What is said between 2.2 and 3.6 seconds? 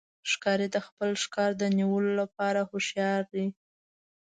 لپاره هوښیار دی.